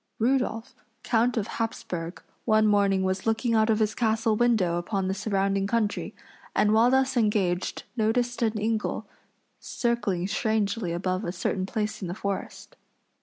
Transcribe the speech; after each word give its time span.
Rudolph, 0.17 0.73
count 1.03 1.37
of 1.37 1.45
Hapsburg, 1.47 2.23
one 2.45 2.65
morning 2.65 3.03
was 3.03 3.27
looking 3.27 3.53
out 3.53 3.69
of 3.69 3.77
his 3.77 3.93
castle 3.93 4.35
window 4.35 4.79
upon 4.79 5.07
the 5.07 5.13
surrounding 5.13 5.67
country, 5.67 6.15
and 6.55 6.73
while 6.73 6.89
thus 6.89 7.15
engaged 7.15 7.83
noticed 7.95 8.41
an 8.41 8.59
eagle 8.59 9.05
circling 9.59 10.25
strangely 10.25 10.91
above 10.91 11.23
a 11.23 11.31
certain 11.31 11.67
place 11.67 12.01
in 12.01 12.07
the 12.07 12.15
forest. 12.15 12.77